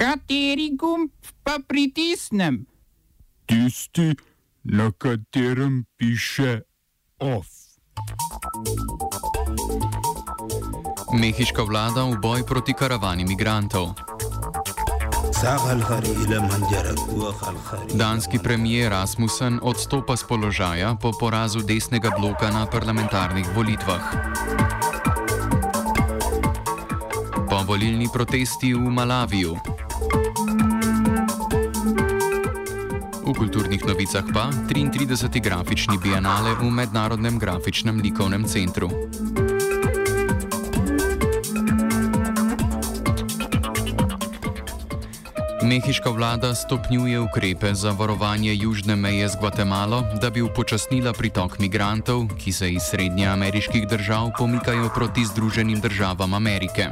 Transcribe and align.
Kateri 0.00 0.72
gumb 0.80 1.12
pa 1.44 1.60
pritisnem? 1.60 2.64
Tisti, 3.44 4.16
na 4.64 4.88
katerem 4.96 5.84
piše 6.00 6.64
OF. 7.20 7.44
Mehiška 11.12 11.60
vlada 11.68 12.08
v 12.08 12.16
boj 12.16 12.40
proti 12.48 12.72
karavani 12.72 13.28
migrantov. 13.28 13.92
Danski 17.92 18.40
premijer 18.40 18.96
Rasmussen 18.96 19.60
odstopa 19.60 20.16
z 20.16 20.24
položaja 20.24 20.96
po 20.96 21.12
porazu 21.12 21.60
desnega 21.60 22.08
bloka 22.16 22.48
na 22.48 22.64
parlamentarnih 22.64 23.52
volitvah. 23.52 24.04
Povolilni 27.52 28.08
protesti 28.08 28.72
v 28.72 28.88
Malaviju. 28.88 29.69
V 33.24 33.32
kulturnih 33.38 33.84
novicah 33.86 34.24
pa 34.34 34.50
33. 34.68 35.40
grafični 35.40 35.98
bienale 35.98 36.54
v 36.58 36.70
Mednarodnem 36.70 37.38
grafičnem 37.38 38.02
likovnem 38.02 38.44
centru. 38.44 38.90
Mehiška 45.70 46.10
vlada 46.10 46.54
stopnjuje 46.54 47.20
ukrepe 47.20 47.74
za 47.74 47.90
varovanje 47.90 48.54
južne 48.54 48.96
meje 48.96 49.28
z 49.28 49.36
Gvatemalo, 49.40 50.02
da 50.20 50.30
bi 50.30 50.42
upočasnila 50.42 51.12
pritok 51.12 51.58
migrantov, 51.58 52.26
ki 52.38 52.52
se 52.52 52.72
iz 52.72 52.82
srednjeameriških 52.90 53.86
držav 53.86 54.32
pomikajo 54.38 54.90
proti 54.94 55.24
Združenim 55.24 55.80
državam 55.80 56.34
Amerike. 56.34 56.90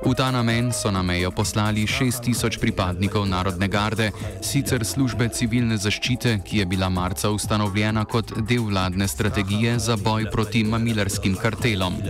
V 0.00 0.14
ta 0.16 0.30
namen 0.30 0.72
so 0.72 0.90
na 0.90 1.02
mejo 1.02 1.30
poslali 1.30 1.84
6000 1.86 2.58
pripadnikov 2.58 3.28
Narodne 3.28 3.68
garde, 3.68 4.10
sicer 4.40 4.84
službe 4.84 5.28
civilne 5.28 5.76
zaščite, 5.76 6.40
ki 6.44 6.62
je 6.62 6.66
bila 6.66 6.88
marca 6.88 7.30
ustanovljena 7.30 8.04
kot 8.04 8.32
del 8.48 8.64
vladne 8.70 9.08
strategije 9.08 9.78
za 9.78 9.96
boj 9.96 10.30
proti 10.32 10.64
mamilarskim 10.64 11.36
kartelom. 11.36 12.00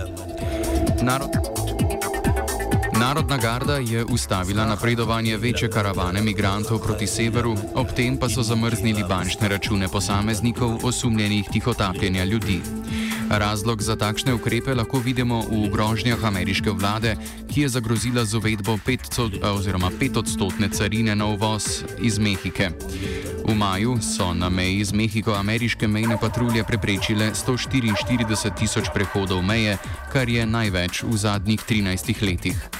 Narod 1.03 1.35
Narodna 3.01 3.37
garda 3.37 3.77
je 3.77 4.05
ustavila 4.05 4.65
napredovanje 4.65 5.37
večje 5.37 5.71
karavane 5.71 6.23
migrantov 6.23 6.79
proti 6.83 7.07
severu, 7.07 7.57
ob 7.75 7.93
tem 7.97 8.19
pa 8.19 8.29
so 8.29 8.43
zamrznili 8.43 9.05
bančne 9.09 9.49
račune 9.49 9.89
posameznikov 9.89 10.87
osumljenih 10.87 11.49
tihotapljenja 11.53 12.25
ljudi. 12.25 12.61
Razlog 13.31 13.79
za 13.83 13.95
takšne 13.97 14.35
ukrepe 14.35 14.75
lahko 14.75 14.99
vidimo 14.99 15.39
v 15.47 15.71
grožnjah 15.71 16.19
ameriške 16.19 16.71
vlade, 16.75 17.15
ki 17.47 17.61
je 17.63 17.69
zagrozila 17.69 18.25
z 18.27 18.35
uvedbo 18.35 18.75
5-odstotne 18.83 20.67
carine 20.75 21.15
na 21.15 21.31
uvoz 21.31 21.87
iz 22.03 22.19
Mehike. 22.19 22.75
V 23.47 23.55
maju 23.55 24.03
so 24.03 24.35
na 24.35 24.51
meji 24.51 24.85
z 24.85 24.93
Mehiko 24.93 25.31
ameriške 25.39 25.87
mejne 25.87 26.19
patrulje 26.19 26.67
preprečile 26.67 27.31
144 27.31 28.51
tisoč 28.59 28.91
prehodov 28.91 29.47
meje, 29.47 29.79
kar 30.11 30.27
je 30.27 30.43
največ 30.47 31.07
v 31.07 31.15
zadnjih 31.15 31.63
13 31.63 32.23
letih. 32.27 32.80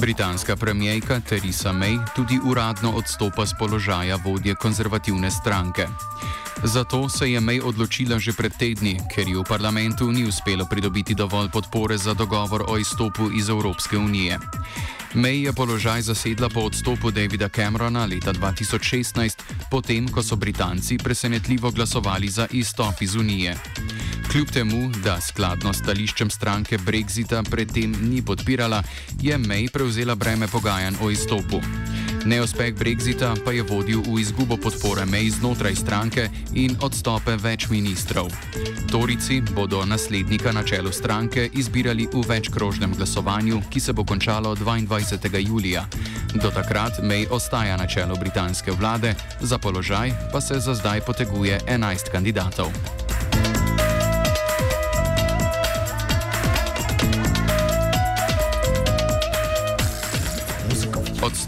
Britanska 0.00 0.56
premijejka 0.56 1.20
Theresa 1.20 1.72
May 1.72 1.98
tudi 2.16 2.40
uradno 2.44 2.90
odstopa 2.96 3.46
z 3.46 3.52
položaja 3.58 4.16
vodje 4.16 4.54
konzervativne 4.54 5.30
stranke. 5.30 5.86
Zato 6.64 7.08
se 7.08 7.30
je 7.30 7.40
May 7.40 7.60
odločila 7.60 8.18
že 8.18 8.32
pred 8.32 8.56
tedni, 8.56 8.96
ker 9.12 9.28
ji 9.28 9.36
v 9.36 9.44
parlamentu 9.44 10.08
ni 10.08 10.24
uspelo 10.24 10.64
pridobiti 10.64 11.14
dovolj 11.14 11.52
podpore 11.52 11.98
za 11.98 12.14
dogovor 12.14 12.64
o 12.68 12.78
izstopu 12.80 13.28
iz 13.28 13.48
Evropske 13.48 13.98
unije. 13.98 14.40
May 15.14 15.44
je 15.44 15.52
položaj 15.52 16.02
zasedla 16.02 16.48
po 16.48 16.60
odstopu 16.60 17.10
Davida 17.10 17.48
Camerona 17.48 18.08
leta 18.08 18.32
2016, 18.32 19.68
potem 19.70 20.08
ko 20.08 20.22
so 20.22 20.36
Britanci 20.36 20.96
presenetljivo 20.96 21.70
glasovali 21.70 22.28
za 22.28 22.46
izstop 22.50 23.02
iz 23.02 23.14
Unije. 23.14 23.56
Kljub 24.30 24.50
temu, 24.50 24.90
da 25.04 25.16
skladno 25.20 25.72
stališčem 25.74 26.28
stranke 26.30 26.78
Brexita 26.78 27.42
predtem 27.50 27.94
ni 28.10 28.22
podpirala, 28.22 28.82
je 29.22 29.38
May 29.38 29.66
prevzela 29.72 30.14
breme 30.14 30.46
pogajanj 30.48 30.94
o 31.02 31.10
izstopu. 31.10 31.58
Neuspeh 32.24 32.74
Brexita 32.78 33.32
pa 33.44 33.50
je 33.50 33.64
vodil 33.66 34.04
v 34.06 34.20
izgubo 34.22 34.56
podpore 34.56 35.02
May 35.02 35.26
znotraj 35.34 35.74
stranke 35.74 36.28
in 36.54 36.76
odstope 36.78 37.34
več 37.42 37.66
ministrov. 37.74 38.30
Torici 38.92 39.40
bodo 39.50 39.82
naslednika 39.82 40.54
na 40.54 40.62
čelu 40.62 40.92
stranke 40.94 41.50
izbirali 41.50 42.06
v 42.06 42.22
večkrožnem 42.28 42.94
glasovanju, 42.94 43.62
ki 43.70 43.80
se 43.80 43.92
bo 43.92 44.04
končalo 44.04 44.54
22. 44.54 45.42
julija. 45.48 45.88
Do 46.38 46.54
takrat 46.54 47.02
May 47.02 47.26
ostaja 47.30 47.74
na 47.76 47.90
čelu 47.90 48.14
britanske 48.14 48.70
vlade, 48.70 49.14
za 49.42 49.58
položaj 49.58 50.14
pa 50.32 50.40
se 50.40 50.60
za 50.60 50.74
zdaj 50.74 51.00
poteguje 51.02 51.58
11 51.66 52.12
kandidatov. 52.14 52.99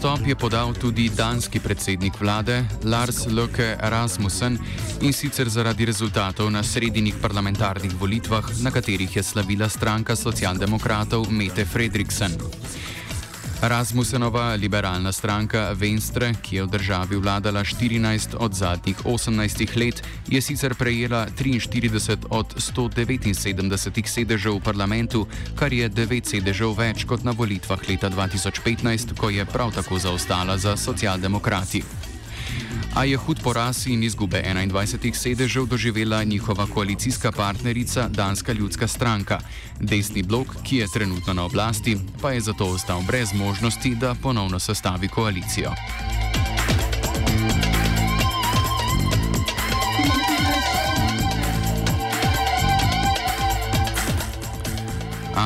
Odstop 0.03 0.27
je 0.27 0.35
podal 0.35 0.73
tudi 0.75 1.07
danski 1.15 1.59
predsednik 1.63 2.19
vlade 2.19 2.65
Lars 2.83 3.21
Løkke 3.31 3.77
Rasmussen 3.79 4.57
in 5.01 5.13
sicer 5.15 5.47
zaradi 5.47 5.85
rezultatov 5.87 6.51
na 6.51 6.59
sredinjih 6.63 7.15
parlamentarnih 7.21 7.95
volitvah, 7.95 8.43
na 8.67 8.71
katerih 8.71 9.15
je 9.15 9.23
slavila 9.23 9.69
stranka 9.69 10.15
socialdemokratov 10.15 11.31
Mete 11.31 11.63
Fredriksen. 11.65 12.35
Rasmussenova 13.63 14.55
liberalna 14.59 15.11
stranka 15.11 15.71
Venstre, 15.71 16.33
ki 16.41 16.55
je 16.55 16.63
v 16.63 16.67
državi 16.67 17.15
vladala 17.15 17.63
14 17.63 18.35
od 18.35 18.53
zadnjih 18.53 18.97
18 19.07 19.77
let, 19.79 20.03
je 20.27 20.41
sicer 20.41 20.75
prejela 20.75 21.27
43 21.31 22.27
od 22.29 22.59
179 22.59 24.07
sedežev 24.07 24.59
v 24.59 24.63
parlamentu, 24.63 25.27
kar 25.55 25.71
je 25.71 25.87
9 25.89 26.27
sedežev 26.27 26.75
več 26.75 27.07
kot 27.07 27.23
na 27.23 27.31
volitvah 27.31 27.79
leta 27.87 28.11
2015, 28.11 29.15
ko 29.15 29.31
je 29.31 29.45
prav 29.45 29.71
tako 29.71 29.95
zaostala 29.95 30.57
za 30.59 30.75
socialdemokrati. 30.75 32.12
A 32.95 33.05
je 33.05 33.17
hud 33.17 33.39
poraz 33.43 33.87
in 33.87 34.03
izgube 34.03 34.43
21 34.45 35.13
sedežev 35.13 35.65
doživela 35.65 36.23
njihova 36.23 36.67
koalicijska 36.67 37.31
partnerica 37.31 38.07
Danska 38.07 38.53
ljudska 38.53 38.87
stranka. 38.87 39.39
Desni 39.79 40.23
blok, 40.23 40.47
ki 40.63 40.77
je 40.77 40.87
trenutno 40.93 41.33
na 41.33 41.45
oblasti, 41.45 41.97
pa 42.21 42.31
je 42.31 42.41
zato 42.41 42.65
ostal 42.65 43.01
brez 43.01 43.33
možnosti, 43.33 43.95
da 43.95 44.15
ponovno 44.15 44.59
sestavi 44.59 45.07
koalicijo. 45.07 45.71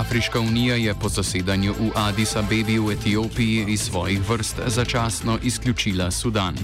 Afriška 0.08 0.40
unija 0.40 0.76
je 0.76 0.94
po 0.96 1.10
zasedanju 1.10 1.74
v 1.80 1.92
Addis 1.96 2.36
Abebi 2.36 2.80
v 2.80 2.92
Etiopiji 2.92 3.66
iz 3.68 3.82
svojih 3.82 4.30
vrst 4.30 4.56
začasno 4.68 5.40
izključila 5.44 6.12
Sudan. 6.12 6.56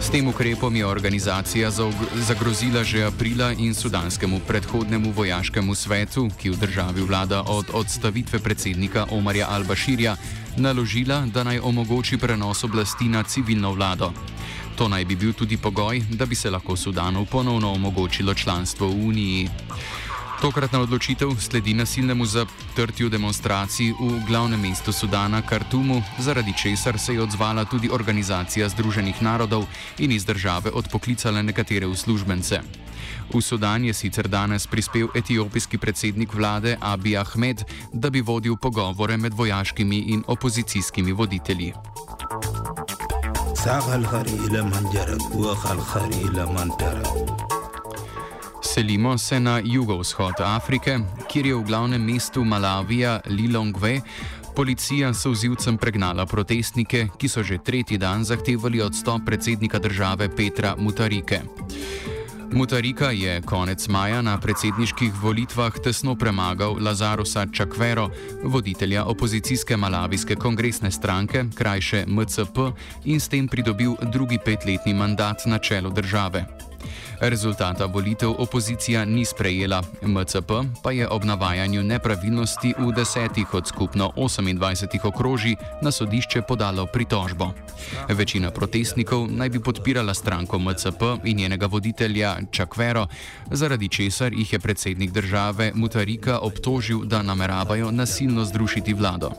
S 0.00 0.10
tem 0.10 0.28
ukrepom 0.28 0.76
je 0.76 0.86
organizacija 0.86 1.70
zagrozila 2.14 2.84
že 2.84 3.04
aprila 3.04 3.52
in 3.52 3.74
sudanskemu 3.74 4.40
predhodnemu 4.48 5.12
vojaškemu 5.12 5.74
svetu, 5.74 6.30
ki 6.40 6.50
v 6.50 6.56
državi 6.56 7.02
vlada 7.02 7.42
od 7.42 7.66
odstavitve 7.72 8.38
predsednika 8.38 9.06
Omarja 9.10 9.48
Al-Bashirja, 9.52 10.16
naložila, 10.56 11.26
da 11.26 11.44
naj 11.44 11.58
omogoči 11.58 12.16
prenos 12.16 12.64
oblasti 12.64 13.04
na 13.04 13.22
civilno 13.22 13.72
vlado. 13.72 14.12
To 14.76 14.88
naj 14.88 15.04
bi 15.04 15.16
bil 15.16 15.32
tudi 15.32 15.56
pogoj, 15.56 16.00
da 16.10 16.26
bi 16.26 16.34
se 16.34 16.50
lahko 16.50 16.76
Sudanu 16.76 17.26
ponovno 17.26 17.72
omogočilo 17.72 18.34
članstvo 18.34 18.88
v 18.88 19.06
Uniji. 19.06 19.48
Tokratna 20.40 20.80
odločitev 20.80 21.30
sledi 21.38 21.74
nasilnemu 21.74 22.26
zatrtju 22.26 23.08
demonstracij 23.08 23.92
v 24.00 24.20
glavnem 24.26 24.60
mestu 24.60 24.92
Sudana, 24.92 25.42
Kartumu, 25.42 26.02
zaradi 26.18 26.52
česar 26.56 26.98
se 26.98 27.14
je 27.14 27.22
odzvala 27.22 27.64
tudi 27.64 27.90
Organizacija 27.90 28.68
Združenih 28.68 29.22
narodov 29.22 29.64
in 29.98 30.12
iz 30.12 30.24
države 30.24 30.70
odpoklicala 30.70 31.42
nekatere 31.42 31.86
uslužbence. 31.86 32.60
V 33.34 33.40
Sudan 33.40 33.84
je 33.84 33.94
sicer 33.94 34.28
danes 34.28 34.66
prispel 34.66 35.08
etiopijski 35.14 35.78
predsednik 35.78 36.34
vlade 36.34 36.76
Abi 36.80 37.16
Ahmed, 37.16 37.64
da 37.92 38.10
bi 38.10 38.20
vodil 38.20 38.56
pogovore 38.56 39.16
med 39.16 39.34
vojaškimi 39.34 39.98
in 39.98 40.24
opozicijskimi 40.26 41.12
voditelji. 41.12 41.72
Sagal 43.64 44.04
hari 44.04 44.36
ila 44.50 44.62
manjara, 44.68 45.16
kuahal 45.32 45.80
hari 45.80 46.20
ila 46.28 46.52
mantara. 46.52 47.53
Selimo 48.74 49.18
se 49.18 49.40
na 49.40 49.60
jugovzhod 49.64 50.34
Afrike, 50.38 50.98
kjer 51.30 51.46
je 51.46 51.54
v 51.54 51.62
glavnem 51.62 52.02
mestu 52.02 52.44
Malavija 52.44 53.20
Lilongve 53.26 54.00
policija 54.56 55.14
s 55.14 55.26
vzivcem 55.26 55.76
pregnala 55.78 56.26
protestnike, 56.26 57.08
ki 57.18 57.28
so 57.28 57.42
že 57.42 57.58
tretji 57.58 57.98
dan 57.98 58.24
zahtevali 58.24 58.82
odstop 58.82 59.22
predsednika 59.26 59.78
države 59.78 60.28
Petra 60.36 60.74
Mutarike. 60.78 61.40
Mutarika 62.52 63.10
je 63.10 63.42
konec 63.42 63.88
maja 63.88 64.22
na 64.22 64.40
predsedniških 64.40 65.22
volitvah 65.22 65.72
tesno 65.82 66.16
premagal 66.16 66.76
Lazarusa 66.80 67.46
Čakvero, 67.52 68.10
voditelja 68.42 69.04
opozicijske 69.04 69.76
malavijske 69.76 70.34
kongresne 70.34 70.90
stranke, 70.90 71.44
krajše 71.54 72.04
MCP, 72.06 72.58
in 73.04 73.20
s 73.20 73.28
tem 73.28 73.48
pridobil 73.48 73.94
drugi 74.12 74.38
petletni 74.44 74.94
mandat 74.94 75.46
na 75.46 75.58
čelu 75.58 75.90
države. 75.90 76.63
Rezultata 77.20 77.86
volitev 77.86 78.34
opozicija 78.38 79.04
ni 79.04 79.24
sprejela, 79.24 79.82
MCP 80.02 80.50
pa 80.82 80.90
je 80.90 81.08
ob 81.08 81.24
navajanju 81.24 81.82
nepravilnosti 81.82 82.74
v 82.78 82.92
desetih 82.92 83.54
od 83.54 83.66
skupno 83.66 84.12
28 84.16 85.06
okrožij 85.06 85.56
na 85.82 85.90
sodišče 85.90 86.42
podalo 86.42 86.86
pritožbo. 86.86 87.52
Večina 88.08 88.50
protestnikov 88.50 89.28
naj 89.30 89.48
bi 89.48 89.60
podpirala 89.60 90.14
stranko 90.14 90.58
MCP 90.58 91.02
in 91.24 91.36
njenega 91.36 91.66
voditelja 91.66 92.36
Čakvero, 92.50 93.06
zaradi 93.50 93.88
česar 93.88 94.32
jih 94.32 94.52
je 94.52 94.58
predsednik 94.58 95.10
države 95.10 95.72
Mutarika 95.74 96.38
obtožil, 96.38 97.04
da 97.04 97.22
nameravajo 97.22 97.90
nasilno 97.90 98.44
združiti 98.44 98.94
vlado. 98.94 99.30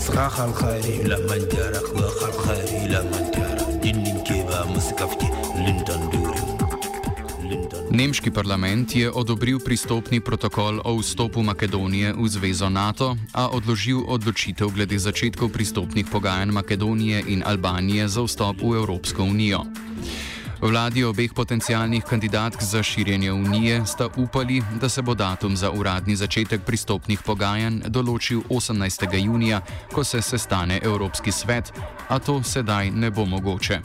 Sraha 0.00 0.44
al-Khairi, 0.44 1.08
la 1.08 1.18
manjara, 1.28 1.80
al-Khairi, 2.26 2.92
la 2.92 3.02
manjara. 3.10 3.67
Nemški 7.98 8.30
parlament 8.30 8.92
je 8.96 9.10
odobril 9.10 9.58
pristopni 9.64 10.20
protokol 10.20 10.78
o 10.84 10.92
vstopu 11.00 11.42
Makedonije 11.42 12.12
v 12.12 12.28
zvezo 12.28 12.68
NATO, 12.68 13.16
a 13.32 13.48
odložil 13.48 14.04
odločitev 14.04 14.70
glede 14.70 15.00
začetkov 15.00 15.48
pristopnih 15.48 16.06
pogajanj 16.06 16.52
Makedonije 16.52 17.24
in 17.32 17.40
Albanije 17.40 18.08
za 18.08 18.22
vstop 18.22 18.60
v 18.60 18.76
Evropsko 18.76 19.24
unijo. 19.24 19.64
Vladi 20.60 21.04
obeh 21.04 21.32
potencijalnih 21.34 22.04
kandidatk 22.04 22.62
za 22.62 22.82
širjenje 22.82 23.32
unije 23.32 23.86
sta 23.86 24.08
upali, 24.16 24.62
da 24.80 24.88
se 24.88 25.02
bo 25.02 25.14
datum 25.14 25.56
za 25.56 25.70
uradni 25.70 26.16
začetek 26.16 26.64
pristopnih 26.66 27.22
pogajanj 27.22 27.82
določil 27.86 28.42
18. 28.50 29.06
junija, 29.24 29.60
ko 29.94 30.04
se 30.04 30.22
sestane 30.22 30.80
Evropski 30.82 31.32
svet, 31.32 31.70
a 32.08 32.18
to 32.18 32.42
sedaj 32.42 32.90
ne 32.90 33.10
bo 33.10 33.24
mogoče. 33.24 33.80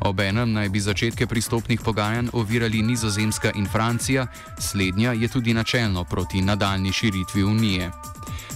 Obenem 0.00 0.52
naj 0.52 0.68
bi 0.68 0.80
začetke 0.80 1.26
pristopnih 1.26 1.80
pogajanj 1.84 2.32
ovirali 2.32 2.82
Nizozemska 2.82 3.52
in 3.54 3.68
Francija, 3.68 4.26
slednja 4.58 5.12
je 5.12 5.28
tudi 5.28 5.54
načelno 5.54 6.04
proti 6.04 6.40
nadaljni 6.40 6.92
širitvi 6.92 7.44
unije. 7.44 7.90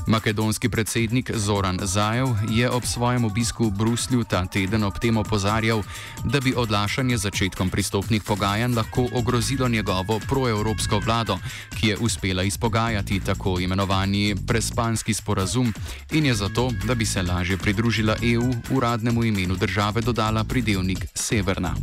Makedonski 0.08 0.68
predsednik 0.68 1.30
Zoran 1.36 1.78
Zajev 1.82 2.28
je 2.48 2.70
ob 2.70 2.84
svojem 2.84 3.24
obisku 3.24 3.68
v 3.68 3.76
Bruslju 3.76 4.24
ta 4.24 4.46
teden 4.48 4.84
ob 4.84 4.96
tem 4.96 5.16
opozarjal, 5.16 5.84
da 6.24 6.40
bi 6.40 6.56
odlašanje 6.56 7.16
začetkom 7.16 7.68
pristopnih 7.70 8.24
pogajanj 8.24 8.74
lahko 8.74 9.04
ogrozilo 9.12 9.68
njegovo 9.68 10.20
proevropsko 10.28 10.98
vlado, 11.04 11.38
ki 11.76 11.88
je 11.88 11.96
uspela 12.00 12.42
izpogajati 12.42 13.20
tako 13.20 13.60
imenovani 13.60 14.36
prespanski 14.46 15.14
sporazum 15.14 15.72
in 16.12 16.26
je 16.26 16.34
zato, 16.34 16.70
da 16.84 16.94
bi 16.94 17.06
se 17.06 17.22
lažje 17.22 17.58
pridružila 17.58 18.16
EU, 18.22 18.48
uradnemu 18.70 19.24
imenu 19.24 19.56
države 19.56 20.00
dodala 20.00 20.44
pridevnik 20.44 21.06
Severna. 21.14 21.74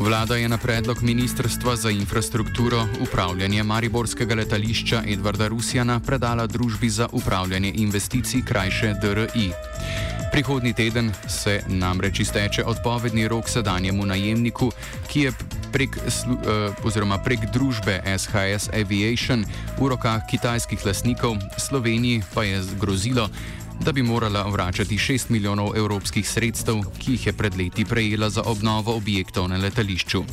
Vlada 0.00 0.36
je 0.36 0.48
na 0.48 0.56
predlog 0.58 1.02
Ministrstva 1.02 1.76
za 1.76 1.90
infrastrukturo 1.90 2.86
upravljanje 3.00 3.62
Mariborskega 3.62 4.34
letališča 4.34 5.02
Edvarda 5.06 5.48
Rusjana 5.48 6.00
predala 6.00 6.46
družbi 6.46 6.88
za 6.88 7.08
upravljanje 7.12 7.72
investicij 7.76 8.40
krajše 8.44 8.94
DRI. 9.02 9.50
Prihodni 10.32 10.72
teden 10.72 11.12
se 11.28 11.60
namreč 11.68 12.20
izteče 12.20 12.64
odpovedni 12.64 13.28
rok 13.28 13.48
sedanjemu 13.48 14.06
najemniku, 14.06 14.70
ki 15.08 15.20
je 15.20 15.32
prek, 15.72 15.96
uh, 15.96 17.24
prek 17.24 17.40
družbe 17.52 18.00
SHS 18.18 18.70
Aviation 18.72 19.44
v 19.78 19.88
rokah 19.88 20.22
kitajskih 20.30 20.86
lasnikov, 20.86 21.36
Sloveniji 21.58 22.22
pa 22.34 22.42
je 22.42 22.62
grozilo, 22.80 23.28
da 23.84 23.92
bi 23.92 24.02
morala 24.02 24.42
vračati 24.42 24.98
6 24.98 25.30
milijonov 25.30 25.76
evropskih 25.76 26.28
sredstev, 26.28 26.82
ki 26.98 27.12
jih 27.12 27.26
je 27.26 27.32
pred 27.32 27.56
leti 27.56 27.84
prejela 27.84 28.30
za 28.30 28.42
obnovo 28.42 28.96
objektov 28.96 29.48
na 29.48 29.56
letališču. 29.56 30.24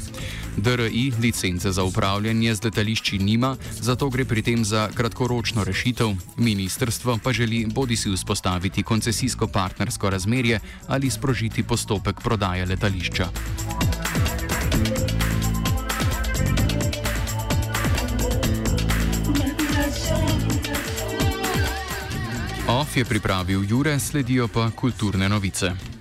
DRI 0.57 1.13
licence 1.21 1.71
za 1.71 1.83
upravljanje 1.83 2.55
z 2.55 2.63
letališči 2.63 3.19
nima, 3.19 3.55
zato 3.81 4.09
gre 4.09 4.25
pri 4.25 4.41
tem 4.41 4.65
za 4.65 4.89
kratkoročno 4.93 5.63
rešitev. 5.63 6.15
Ministrstvo 6.37 7.19
pa 7.23 7.33
želi 7.33 7.65
bodi 7.65 7.95
si 7.95 8.09
vzpostaviti 8.09 8.83
koncesijsko 8.83 9.47
partnersko 9.47 10.09
razmerje 10.09 10.59
ali 10.87 11.09
sprožiti 11.09 11.63
postopek 11.63 12.21
prodaje 12.21 12.65
letališča. 12.65 13.29
OF 22.69 22.97
je 22.97 23.05
pripravil 23.05 23.63
Jure, 23.69 23.99
sledijo 23.99 24.47
pa 24.47 24.71
kulturne 24.71 25.29
novice. 25.29 25.96